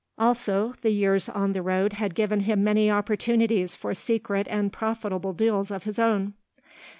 [0.17, 5.31] Also, the years on the road had given him many opportunities for secret and profitable
[5.31, 6.33] deals of his own.